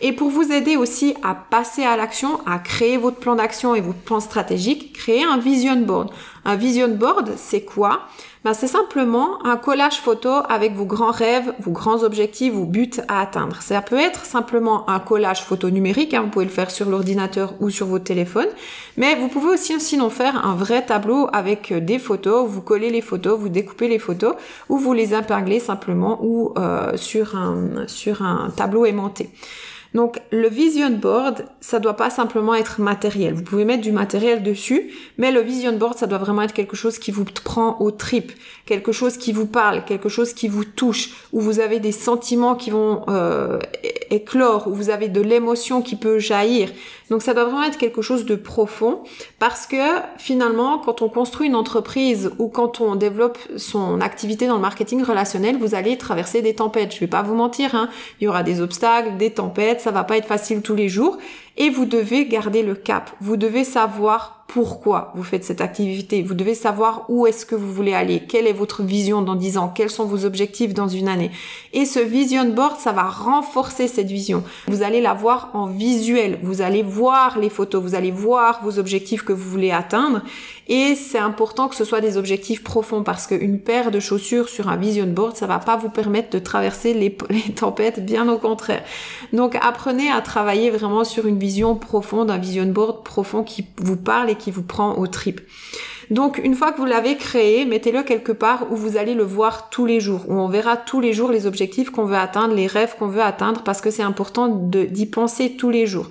Et 0.00 0.12
pour 0.12 0.30
vous 0.30 0.50
aider 0.50 0.76
aussi 0.76 1.14
à 1.22 1.34
passer 1.34 1.84
à 1.84 1.96
l'action, 1.96 2.40
à 2.46 2.58
créer 2.58 2.96
votre 2.96 3.18
plan 3.18 3.36
d'action 3.36 3.74
et 3.74 3.80
votre 3.80 3.98
plan 3.98 4.20
stratégique, 4.20 4.94
créez 4.94 5.22
un 5.22 5.38
vision 5.38 5.76
board. 5.76 6.10
Un 6.48 6.54
vision 6.54 6.88
board, 6.88 7.32
c'est 7.36 7.62
quoi 7.62 8.02
ben, 8.44 8.54
c'est 8.54 8.68
simplement 8.68 9.44
un 9.44 9.56
collage 9.56 10.00
photo 10.00 10.30
avec 10.48 10.72
vos 10.72 10.84
grands 10.84 11.10
rêves, 11.10 11.52
vos 11.58 11.72
grands 11.72 12.04
objectifs, 12.04 12.52
vos 12.52 12.64
buts 12.64 13.00
à 13.08 13.20
atteindre. 13.20 13.60
Ça 13.60 13.82
peut 13.82 13.98
être 13.98 14.24
simplement 14.24 14.88
un 14.88 15.00
collage 15.00 15.42
photo 15.42 15.68
numérique, 15.68 16.14
hein, 16.14 16.22
vous 16.22 16.28
pouvez 16.28 16.44
le 16.44 16.52
faire 16.52 16.70
sur 16.70 16.88
l'ordinateur 16.88 17.54
ou 17.58 17.70
sur 17.70 17.88
votre 17.88 18.04
téléphone, 18.04 18.46
mais 18.96 19.16
vous 19.16 19.26
pouvez 19.26 19.48
aussi 19.48 19.80
sinon 19.80 20.10
faire 20.10 20.46
un 20.46 20.54
vrai 20.54 20.86
tableau 20.86 21.28
avec 21.32 21.72
des 21.72 21.98
photos, 21.98 22.48
vous 22.48 22.62
collez 22.62 22.90
les 22.90 23.00
photos, 23.00 23.36
vous 23.36 23.48
découpez 23.48 23.88
les 23.88 23.98
photos 23.98 24.36
ou 24.68 24.78
vous 24.78 24.92
les 24.92 25.12
épinglez 25.12 25.58
simplement 25.58 26.20
ou 26.22 26.54
euh, 26.56 26.96
sur, 26.96 27.34
un, 27.34 27.88
sur 27.88 28.22
un 28.22 28.52
tableau 28.56 28.86
aimanté. 28.86 29.30
Donc 29.96 30.20
le 30.30 30.46
vision 30.46 30.90
board, 30.90 31.46
ça 31.62 31.80
doit 31.80 31.96
pas 31.96 32.10
simplement 32.10 32.54
être 32.54 32.82
matériel. 32.82 33.32
Vous 33.32 33.42
pouvez 33.42 33.64
mettre 33.64 33.82
du 33.82 33.92
matériel 33.92 34.42
dessus, 34.42 34.92
mais 35.16 35.32
le 35.32 35.40
vision 35.40 35.72
board, 35.72 35.96
ça 35.96 36.06
doit 36.06 36.18
vraiment 36.18 36.42
être 36.42 36.52
quelque 36.52 36.76
chose 36.76 36.98
qui 36.98 37.10
vous 37.10 37.24
prend 37.24 37.80
au 37.80 37.90
trip, 37.90 38.30
quelque 38.66 38.92
chose 38.92 39.16
qui 39.16 39.32
vous 39.32 39.46
parle, 39.46 39.86
quelque 39.86 40.10
chose 40.10 40.34
qui 40.34 40.48
vous 40.48 40.66
touche, 40.66 41.12
où 41.32 41.40
vous 41.40 41.60
avez 41.60 41.80
des 41.80 41.92
sentiments 41.92 42.56
qui 42.56 42.68
vont 42.68 43.04
euh, 43.08 43.58
éclore, 44.10 44.68
où 44.68 44.74
vous 44.74 44.90
avez 44.90 45.08
de 45.08 45.20
l'émotion 45.20 45.82
qui 45.82 45.96
peut 45.96 46.18
jaillir. 46.18 46.70
Donc 47.10 47.22
ça 47.22 47.34
doit 47.34 47.44
vraiment 47.44 47.62
être 47.62 47.78
quelque 47.78 48.02
chose 48.02 48.24
de 48.24 48.34
profond, 48.34 49.00
parce 49.38 49.66
que 49.66 49.76
finalement, 50.18 50.78
quand 50.78 51.02
on 51.02 51.08
construit 51.08 51.46
une 51.46 51.54
entreprise 51.54 52.32
ou 52.38 52.48
quand 52.48 52.80
on 52.80 52.96
développe 52.96 53.38
son 53.56 54.00
activité 54.00 54.46
dans 54.46 54.56
le 54.56 54.60
marketing 54.60 55.02
relationnel, 55.02 55.56
vous 55.58 55.74
allez 55.74 55.96
traverser 55.98 56.42
des 56.42 56.54
tempêtes. 56.54 56.94
Je 56.94 57.00
vais 57.00 57.06
pas 57.06 57.22
vous 57.22 57.34
mentir, 57.34 57.74
hein. 57.74 57.88
il 58.20 58.24
y 58.24 58.28
aura 58.28 58.42
des 58.42 58.60
obstacles, 58.60 59.16
des 59.16 59.30
tempêtes 59.30 59.66
ça 59.80 59.90
va 59.90 60.04
pas 60.04 60.16
être 60.16 60.26
facile 60.26 60.62
tous 60.62 60.74
les 60.74 60.88
jours 60.88 61.18
et 61.56 61.70
vous 61.70 61.84
devez 61.84 62.26
garder 62.26 62.62
le 62.62 62.74
cap. 62.74 63.10
Vous 63.20 63.36
devez 63.36 63.64
savoir 63.64 64.35
pourquoi 64.46 65.12
vous 65.14 65.22
faites 65.22 65.44
cette 65.44 65.60
activité. 65.60 66.22
Vous 66.22 66.34
devez 66.34 66.54
savoir 66.54 67.04
où 67.08 67.26
est-ce 67.26 67.44
que 67.44 67.54
vous 67.54 67.72
voulez 67.72 67.94
aller, 67.94 68.20
quelle 68.20 68.46
est 68.46 68.52
votre 68.52 68.82
vision 68.82 69.22
dans 69.22 69.34
10 69.34 69.58
ans, 69.58 69.72
quels 69.74 69.90
sont 69.90 70.04
vos 70.04 70.24
objectifs 70.24 70.72
dans 70.72 70.88
une 70.88 71.08
année? 71.08 71.30
Et 71.72 71.84
ce 71.84 71.98
vision 71.98 72.48
board, 72.48 72.76
ça 72.78 72.92
va 72.92 73.04
renforcer 73.04 73.88
cette 73.88 74.06
vision. 74.06 74.44
Vous 74.68 74.82
allez 74.82 75.00
la 75.00 75.14
voir 75.14 75.50
en 75.54 75.66
visuel, 75.66 76.38
vous 76.42 76.62
allez 76.62 76.82
voir 76.82 77.38
les 77.38 77.50
photos, 77.50 77.82
vous 77.82 77.94
allez 77.94 78.10
voir 78.10 78.60
vos 78.62 78.78
objectifs 78.78 79.22
que 79.22 79.32
vous 79.32 79.50
voulez 79.50 79.72
atteindre. 79.72 80.22
Et 80.68 80.96
c'est 80.96 81.18
important 81.18 81.68
que 81.68 81.76
ce 81.76 81.84
soit 81.84 82.00
des 82.00 82.16
objectifs 82.16 82.64
profonds 82.64 83.02
parce 83.02 83.26
qu'une 83.26 83.60
paire 83.60 83.90
de 83.90 84.00
chaussures 84.00 84.48
sur 84.48 84.68
un 84.68 84.76
vision 84.76 85.06
board, 85.06 85.36
ça 85.36 85.46
va 85.46 85.58
pas 85.58 85.76
vous 85.76 85.90
permettre 85.90 86.30
de 86.30 86.38
traverser 86.38 86.92
les, 86.92 87.16
les 87.30 87.54
tempêtes, 87.54 88.04
bien 88.04 88.28
au 88.28 88.38
contraire. 88.38 88.82
Donc 89.32 89.56
apprenez 89.62 90.10
à 90.10 90.20
travailler 90.20 90.70
vraiment 90.70 91.04
sur 91.04 91.26
une 91.26 91.38
vision 91.38 91.76
profonde, 91.76 92.30
un 92.30 92.38
vision 92.38 92.66
board 92.66 93.04
profond 93.04 93.44
qui 93.44 93.66
vous 93.78 93.96
parle 93.96 94.34
qui 94.36 94.50
vous 94.50 94.62
prend 94.62 94.96
au 94.98 95.06
trip. 95.06 95.40
Donc 96.10 96.40
une 96.42 96.54
fois 96.54 96.72
que 96.72 96.78
vous 96.78 96.86
l'avez 96.86 97.16
créé, 97.16 97.64
mettez-le 97.64 98.02
quelque 98.02 98.32
part 98.32 98.70
où 98.70 98.76
vous 98.76 98.96
allez 98.96 99.14
le 99.14 99.24
voir 99.24 99.70
tous 99.70 99.86
les 99.86 100.00
jours, 100.00 100.22
où 100.28 100.34
on 100.34 100.48
verra 100.48 100.76
tous 100.76 101.00
les 101.00 101.12
jours 101.12 101.30
les 101.30 101.46
objectifs 101.46 101.90
qu'on 101.90 102.04
veut 102.04 102.16
atteindre, 102.16 102.54
les 102.54 102.66
rêves 102.66 102.94
qu'on 102.98 103.08
veut 103.08 103.22
atteindre, 103.22 103.62
parce 103.62 103.80
que 103.80 103.90
c'est 103.90 104.02
important 104.02 104.48
d'y 104.48 105.06
penser 105.06 105.56
tous 105.56 105.70
les 105.70 105.86
jours. 105.86 106.08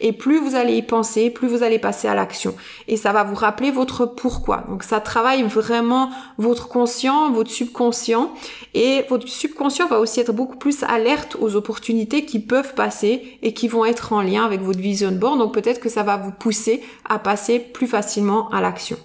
Et 0.00 0.12
plus 0.12 0.38
vous 0.38 0.54
allez 0.54 0.76
y 0.76 0.82
penser, 0.82 1.30
plus 1.30 1.48
vous 1.48 1.62
allez 1.62 1.78
passer 1.78 2.08
à 2.08 2.14
l'action. 2.14 2.54
Et 2.88 2.96
ça 2.96 3.12
va 3.12 3.22
vous 3.22 3.34
rappeler 3.34 3.70
votre 3.70 4.06
pourquoi. 4.06 4.64
Donc 4.68 4.82
ça 4.82 5.00
travaille 5.00 5.42
vraiment 5.44 6.10
votre 6.36 6.68
conscient, 6.68 7.30
votre 7.30 7.50
subconscient. 7.50 8.32
Et 8.74 9.04
votre 9.08 9.28
subconscient 9.28 9.86
va 9.86 10.00
aussi 10.00 10.20
être 10.20 10.32
beaucoup 10.32 10.56
plus 10.56 10.82
alerte 10.82 11.36
aux 11.40 11.54
opportunités 11.54 12.24
qui 12.24 12.40
peuvent 12.40 12.74
passer 12.74 13.38
et 13.42 13.54
qui 13.54 13.68
vont 13.68 13.84
être 13.84 14.12
en 14.12 14.20
lien 14.20 14.44
avec 14.44 14.60
votre 14.60 14.80
vision 14.80 15.12
board. 15.12 15.38
Donc 15.38 15.54
peut-être 15.54 15.80
que 15.80 15.88
ça 15.88 16.02
va 16.02 16.16
vous 16.16 16.32
pousser 16.32 16.82
à 17.08 17.18
passer 17.18 17.58
plus 17.58 17.86
facilement 17.86 18.50
à 18.50 18.60
l'action. 18.60 18.96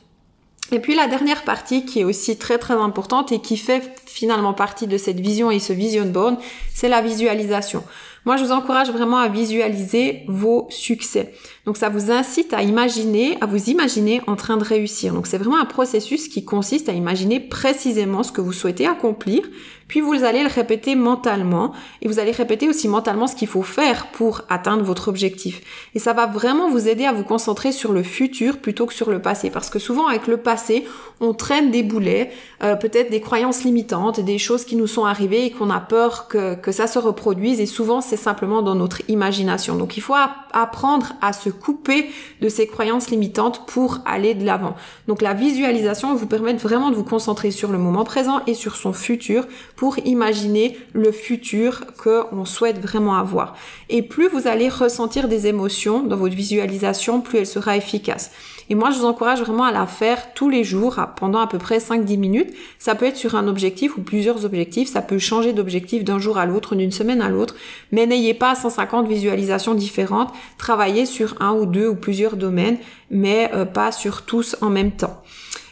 Et 0.72 0.80
puis 0.80 0.96
la 0.96 1.08
dernière 1.08 1.44
partie 1.44 1.86
qui 1.86 2.02
est 2.02 2.04
aussi 2.04 2.38
très 2.38 2.58
très 2.58 2.76
importante 2.76 3.32
et 3.32 3.40
qui 3.40 3.58
fait 3.58 3.82
finalement 4.06 4.54
partie 4.54 4.88
de 4.88 4.98
cette 4.98 5.20
vision 5.20 5.50
et 5.50 5.60
ce 5.60 5.74
vision 5.74 6.06
board, 6.06 6.38
c'est 6.74 6.90
la 6.90 7.02
visualisation. 7.02 7.84
Moi, 8.26 8.38
je 8.38 8.44
vous 8.44 8.52
encourage 8.52 8.92
vraiment 8.92 9.18
à 9.18 9.28
visualiser 9.28 10.24
vos 10.28 10.68
succès. 10.70 11.34
Donc 11.70 11.78
ça 11.78 11.90
vous 11.90 12.10
incite 12.12 12.54
à 12.54 12.64
imaginer, 12.64 13.38
à 13.42 13.46
vous 13.46 13.70
imaginer 13.70 14.22
en 14.28 14.36
train 14.36 14.58
de 14.58 14.64
réussir. 14.64 15.14
Donc 15.14 15.28
c'est 15.28 15.38
vraiment 15.38 15.60
un 15.60 15.66
processus 15.66 16.28
qui 16.28 16.44
consiste 16.44 16.90
à 16.90 16.94
imaginer 16.94 17.40
précisément 17.40 18.24
ce 18.24 18.32
que 18.32 18.42
vous 18.42 18.54
souhaitez 18.54 18.88
accomplir, 18.88 19.44
puis 19.88 20.02
vous 20.02 20.24
allez 20.24 20.44
le 20.44 20.50
répéter 20.50 20.96
mentalement 20.96 21.74
et 22.02 22.08
vous 22.08 22.20
allez 22.20 22.32
répéter 22.32 22.70
aussi 22.70 22.88
mentalement 22.88 23.28
ce 23.28 23.36
qu'il 23.36 23.48
faut 23.48 23.64
faire 23.64 24.08
pour 24.08 24.42
atteindre 24.48 24.84
votre 24.84 25.08
objectif. 25.10 25.62
Et 25.96 26.00
ça 26.00 26.14
va 26.14 26.28
vraiment 26.28 26.70
vous 26.70 26.88
aider 26.88 27.06
à 27.06 27.12
vous 27.12 27.24
concentrer 27.24 27.72
sur 27.72 27.92
le 27.92 28.04
futur 28.04 28.60
plutôt 28.60 28.86
que 28.86 28.94
sur 28.94 29.10
le 29.10 29.20
passé. 29.20 29.50
Parce 29.50 29.70
que 29.70 29.80
souvent 29.80 30.08
avec 30.08 30.28
le 30.28 30.38
passé, 30.38 30.86
on 31.22 31.34
traîne 31.34 31.72
des 31.72 31.82
boulets, 31.82 32.32
euh, 32.64 32.76
peut-être 32.76 33.10
des 33.10 33.20
croyances 33.20 33.64
limitantes, 33.64 34.20
des 34.20 34.38
choses 34.38 34.64
qui 34.64 34.76
nous 34.76 34.88
sont 34.88 35.06
arrivées 35.06 35.46
et 35.46 35.52
qu'on 35.52 35.72
a 35.72 35.80
peur 35.80 36.28
que, 36.28 36.54
que 36.56 36.72
ça 36.72 36.86
se 36.86 37.00
reproduise. 37.00 37.60
Et 37.60 37.66
souvent 37.66 38.00
c'est 38.10 38.18
simplement 38.18 38.62
dans 38.62 38.76
notre 38.76 39.02
imagination. 39.08 39.76
Donc 39.76 39.98
il 39.98 40.02
faut 40.02 40.16
apprendre 40.52 41.14
à 41.22 41.34
se 41.34 41.50
couper 41.50 42.10
de 42.42 42.50
ces 42.50 42.68
croyances 42.68 43.10
limitantes 43.10 43.66
pour 43.68 44.00
aller 44.06 44.34
de 44.34 44.46
l'avant. 44.46 44.76
Donc 45.08 45.22
la 45.22 45.34
visualisation 45.34 46.16
vous 46.16 46.26
permet 46.26 46.54
vraiment 46.54 46.90
de 46.90 46.96
vous 46.96 47.04
concentrer 47.04 47.52
sur 47.52 47.72
le 47.72 47.78
moment 47.78 48.04
présent 48.04 48.42
et 48.48 48.54
sur 48.54 48.76
son 48.76 48.94
futur 48.94 49.48
pour 49.76 50.00
imaginer 50.00 50.78
le 50.94 51.12
futur 51.12 51.86
que 52.02 52.24
on 52.32 52.46
souhaite 52.46 52.80
vraiment 52.80 53.16
avoir. 53.16 53.56
Et 53.90 54.02
plus 54.02 54.28
vous 54.28 54.48
allez 54.48 54.70
ressentir 54.70 55.28
des 55.28 55.48
émotions 55.48 56.04
dans 56.04 56.18
votre 56.18 56.36
visualisation, 56.36 57.22
plus 57.22 57.40
elle 57.40 57.48
sera 57.48 57.78
efficace. 57.78 58.32
Et 58.70 58.76
moi, 58.76 58.92
je 58.92 59.00
vous 59.00 59.06
encourage 59.06 59.42
vraiment 59.42 59.64
à 59.64 59.72
la 59.72 59.88
faire 59.88 60.34
tous 60.34 60.48
les 60.48 60.64
jours 60.64 61.00
pendant 61.16 61.40
à 61.40 61.48
peu 61.48 61.58
près 61.58 61.80
5-10 61.80 62.18
minutes. 62.18 62.54
Ça 62.78 62.94
peut 62.94 63.06
être 63.06 63.18
sur 63.18 63.36
un 63.36 63.48
objectif 63.48 63.98
ou 63.98 64.02
plusieurs 64.02 64.46
objectifs. 64.46 64.90
Ça 64.90 65.02
peut 65.02 65.18
changer 65.18 65.54
d'objectif 65.54 66.04
d'un 66.04 66.20
jour 66.20 66.38
à 66.38 66.46
l'autre, 66.46 66.76
d'une 66.76 66.92
semaine 66.92 67.22
à 67.22 67.30
l'autre. 67.30 67.56
Mais 67.92 68.06
n'ayez 68.06 68.36
pas 68.36 68.54
150 68.54 69.08
visualisations 69.08 69.74
différentes. 69.74 70.32
Travaillez 70.60 71.08
sur 71.08 71.36
un 71.40 71.54
ou 71.54 71.66
deux 71.66 71.88
ou 71.88 71.96
plusieurs 71.96 72.38
domaines, 72.38 72.78
mais 73.10 73.50
euh, 73.56 73.66
pas 73.66 73.92
sur 73.92 74.22
tous 74.22 74.56
en 74.62 74.70
même 74.70 74.92
temps. 74.92 75.24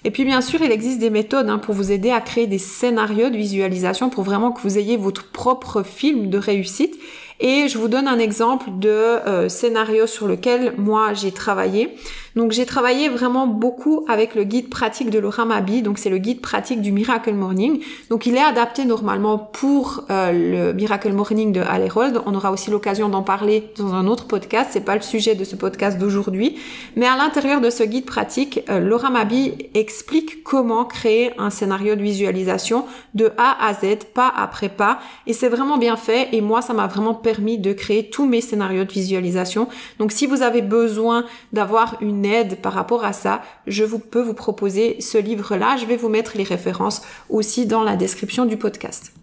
Et 0.04 0.12
puis 0.12 0.26
bien 0.26 0.42
sûr, 0.42 0.62
il 0.62 0.72
existe 0.72 1.00
des 1.00 1.10
méthodes 1.10 1.50
hein, 1.50 1.58
pour 1.58 1.76
vous 1.76 1.92
aider 1.92 2.12
à 2.12 2.22
créer 2.22 2.48
des 2.48 2.60
scénarios 2.60 3.30
de 3.30 3.38
visualisation 3.38 4.10
pour 4.10 4.24
vraiment 4.24 4.52
que 4.52 4.62
vous 4.62 4.78
ayez 4.78 4.96
votre 4.96 5.32
propre 5.32 5.84
film 5.84 6.30
de 6.30 6.38
réussite. 6.38 6.98
Et 7.40 7.68
je 7.68 7.78
vous 7.78 7.88
donne 7.88 8.08
un 8.08 8.18
exemple 8.18 8.70
de 8.80 8.90
euh, 8.90 9.48
scénario 9.48 10.08
sur 10.08 10.28
lequel 10.28 10.74
moi 10.78 11.14
j'ai 11.14 11.32
travaillé. 11.32 11.96
Donc 12.38 12.52
j'ai 12.52 12.68
travaillé 12.68 13.10
vraiment 13.10 13.48
beaucoup 13.48 14.06
avec 14.08 14.36
le 14.36 14.44
guide 14.44 14.70
pratique 14.70 15.10
de 15.10 15.18
Laura 15.18 15.44
Mabi, 15.44 15.82
donc 15.82 15.98
c'est 15.98 16.12
le 16.12 16.20
guide 16.20 16.40
pratique 16.40 16.82
du 16.82 16.92
Miracle 16.92 17.34
Morning. 17.34 17.82
Donc 18.12 18.28
il 18.28 18.36
est 18.36 18.44
adapté 18.44 18.86
normalement 18.86 19.40
pour 19.40 20.04
euh, 20.12 20.32
le 20.32 20.74
Miracle 20.74 21.12
Morning 21.14 21.52
de 21.52 21.62
Allerold. 21.62 22.22
On 22.28 22.36
aura 22.36 22.52
aussi 22.52 22.70
l'occasion 22.70 23.10
d'en 23.10 23.24
parler 23.24 23.72
dans 23.76 23.96
un 23.96 24.06
autre 24.06 24.28
podcast, 24.28 24.70
c'est 24.72 24.86
pas 24.86 24.94
le 24.94 25.02
sujet 25.02 25.34
de 25.34 25.44
ce 25.44 25.56
podcast 25.56 25.98
d'aujourd'hui, 25.98 26.58
mais 26.96 27.08
à 27.08 27.18
l'intérieur 27.18 27.60
de 27.60 27.72
ce 27.72 27.82
guide 27.82 28.06
pratique, 28.06 28.60
euh, 28.70 28.82
Laura 28.82 29.10
Mabi 29.10 29.54
explique 29.74 30.44
comment 30.44 30.86
créer 30.86 31.32
un 31.40 31.50
scénario 31.50 31.96
de 31.96 32.04
visualisation 32.04 32.86
de 33.16 33.32
A 33.40 33.68
à 33.68 33.74
Z, 33.74 34.06
pas 34.14 34.32
après 34.38 34.70
pas, 34.70 35.00
et 35.26 35.34
c'est 35.34 35.50
vraiment 35.50 35.80
bien 35.80 35.96
fait 35.96 36.28
et 36.34 36.42
moi 36.42 36.62
ça 36.62 36.74
m'a 36.74 36.86
vraiment 36.86 37.16
permis 37.16 37.58
de 37.58 37.74
créer 37.74 38.12
tous 38.12 38.28
mes 38.28 38.42
scénarios 38.42 38.84
de 38.84 38.92
visualisation. 38.92 39.68
Donc 39.98 40.12
si 40.12 40.28
vous 40.28 40.44
avez 40.44 40.62
besoin 40.62 41.26
d'avoir 41.52 41.96
une 42.00 42.27
aide 42.28 42.62
par 42.62 42.74
rapport 42.74 43.04
à 43.06 43.14
ça, 43.14 43.42
je 43.66 43.84
vous, 43.84 44.00
peux 44.00 44.22
vous 44.22 44.34
proposer 44.34 45.02
ce 45.02 45.18
livre-là. 45.18 45.78
Je 45.78 45.86
vais 45.86 45.98
vous 45.98 46.10
mettre 46.10 46.38
les 46.38 46.44
références 46.44 47.02
aussi 47.30 47.66
dans 47.66 47.84
la 47.84 47.96
description 47.96 48.46
du 48.46 48.58
podcast. 48.58 49.14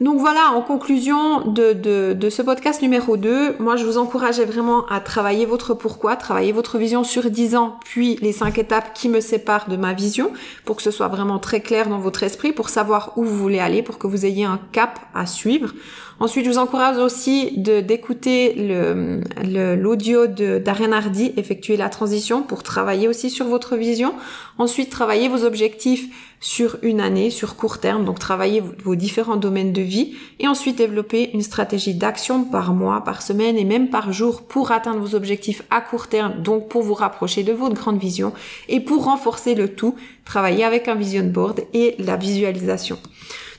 Donc 0.00 0.20
voilà, 0.20 0.52
en 0.54 0.62
conclusion 0.62 1.40
de, 1.40 1.72
de, 1.72 2.30
ce 2.30 2.40
podcast 2.40 2.82
numéro 2.82 3.16
2, 3.16 3.56
moi 3.58 3.74
je 3.74 3.84
vous 3.84 3.98
encourageais 3.98 4.44
vraiment 4.44 4.86
à 4.86 5.00
travailler 5.00 5.44
votre 5.44 5.74
pourquoi, 5.74 6.14
travailler 6.14 6.52
votre 6.52 6.78
vision 6.78 7.02
sur 7.02 7.28
10 7.28 7.56
ans, 7.56 7.80
puis 7.84 8.16
les 8.22 8.32
5 8.32 8.56
étapes 8.58 8.94
qui 8.94 9.08
me 9.08 9.20
séparent 9.20 9.68
de 9.68 9.76
ma 9.76 9.94
vision, 9.94 10.30
pour 10.64 10.76
que 10.76 10.82
ce 10.82 10.92
soit 10.92 11.08
vraiment 11.08 11.40
très 11.40 11.60
clair 11.60 11.88
dans 11.88 11.98
votre 11.98 12.22
esprit, 12.22 12.52
pour 12.52 12.68
savoir 12.68 13.12
où 13.16 13.24
vous 13.24 13.36
voulez 13.36 13.58
aller, 13.58 13.82
pour 13.82 13.98
que 13.98 14.06
vous 14.06 14.24
ayez 14.24 14.44
un 14.44 14.60
cap 14.70 15.00
à 15.14 15.26
suivre. 15.26 15.72
Ensuite, 16.20 16.46
je 16.46 16.50
vous 16.50 16.58
encourage 16.58 16.96
aussi 16.96 17.52
d'écouter 17.56 18.54
le 18.56 19.76
l'audio 19.76 20.26
d'Ariane 20.26 20.92
Hardy, 20.92 21.32
effectuer 21.36 21.76
la 21.76 21.88
transition 21.88 22.42
pour 22.42 22.64
travailler 22.64 23.06
aussi 23.06 23.30
sur 23.30 23.46
votre 23.46 23.76
vision. 23.76 24.12
Ensuite, 24.58 24.90
travailler 24.90 25.28
vos 25.28 25.44
objectifs 25.44 26.08
sur 26.40 26.76
une 26.82 27.00
année, 27.00 27.30
sur 27.30 27.54
court 27.54 27.78
terme, 27.78 28.04
donc 28.04 28.18
travailler 28.18 28.60
vos 28.82 28.96
différents 28.96 29.36
domaines 29.36 29.72
de 29.72 29.82
vie 29.82 30.16
et 30.40 30.48
ensuite 30.48 30.78
développer 30.78 31.30
une 31.34 31.42
stratégie 31.42 31.94
d'action 31.94 32.42
par 32.42 32.74
mois, 32.74 33.04
par 33.04 33.22
semaine 33.22 33.56
et 33.56 33.64
même 33.64 33.88
par 33.88 34.12
jour 34.12 34.42
pour 34.42 34.72
atteindre 34.72 35.00
vos 35.00 35.14
objectifs 35.14 35.62
à 35.70 35.80
court 35.80 36.08
terme, 36.08 36.42
donc 36.42 36.68
pour 36.68 36.82
vous 36.82 36.94
rapprocher 36.94 37.44
de 37.44 37.52
votre 37.52 37.74
grande 37.74 37.98
vision 38.00 38.32
et 38.68 38.80
pour 38.80 39.04
renforcer 39.04 39.54
le 39.54 39.68
tout, 39.68 39.94
travailler 40.24 40.64
avec 40.64 40.88
un 40.88 40.96
vision 40.96 41.24
board 41.24 41.60
et 41.74 41.94
la 41.98 42.16
visualisation. 42.16 42.98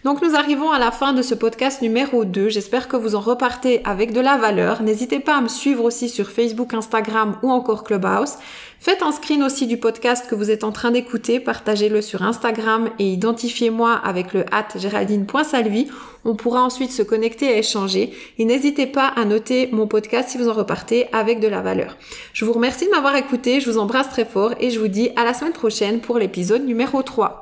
Donc 0.05 0.21
nous 0.21 0.33
arrivons 0.33 0.71
à 0.71 0.79
la 0.79 0.91
fin 0.91 1.11
de 1.11 1.21
ce 1.21 1.35
podcast 1.35 1.81
numéro 1.81 2.23
2. 2.23 2.47
J'espère 2.47 2.87
que 2.87 2.95
vous 2.95 3.15
en 3.15 3.19
repartez 3.19 3.81
avec 3.83 4.13
de 4.13 4.21
la 4.21 4.37
valeur. 4.37 4.81
N'hésitez 4.81 5.19
pas 5.19 5.35
à 5.35 5.41
me 5.41 5.49
suivre 5.49 5.83
aussi 5.83 6.07
sur 6.07 6.29
Facebook, 6.29 6.73
Instagram 6.73 7.35
ou 7.43 7.51
encore 7.51 7.83
Clubhouse. 7.83 8.35
Faites 8.79 9.03
un 9.03 9.11
screen 9.11 9.43
aussi 9.43 9.67
du 9.67 9.75
podcast 9.75 10.29
que 10.29 10.35
vous 10.35 10.51
êtes 10.51 10.63
en 10.63 10.71
train 10.71 10.91
d'écouter, 10.91 11.41
partagez-le 11.41 12.01
sur 12.01 12.23
Instagram 12.23 12.89
et 12.97 13.11
identifiez-moi 13.11 13.91
avec 13.91 14.33
le 14.33 14.45
at 14.53 14.69
géraldine.salvi. 14.77 15.87
On 16.23 16.35
pourra 16.35 16.63
ensuite 16.63 16.93
se 16.93 17.03
connecter 17.03 17.47
et 17.47 17.57
échanger. 17.57 18.13
Et 18.37 18.45
n'hésitez 18.45 18.87
pas 18.87 19.07
à 19.07 19.25
noter 19.25 19.67
mon 19.73 19.85
podcast 19.85 20.29
si 20.29 20.37
vous 20.37 20.47
en 20.47 20.53
repartez 20.53 21.07
avec 21.11 21.41
de 21.41 21.49
la 21.49 21.59
valeur. 21.59 21.97
Je 22.31 22.45
vous 22.45 22.53
remercie 22.53 22.85
de 22.85 22.91
m'avoir 22.91 23.17
écouté, 23.17 23.59
je 23.59 23.69
vous 23.69 23.77
embrasse 23.77 24.07
très 24.07 24.23
fort 24.23 24.53
et 24.61 24.69
je 24.69 24.79
vous 24.79 24.87
dis 24.87 25.09
à 25.17 25.25
la 25.25 25.33
semaine 25.33 25.51
prochaine 25.51 25.99
pour 25.99 26.17
l'épisode 26.19 26.65
numéro 26.65 27.03
3. 27.03 27.38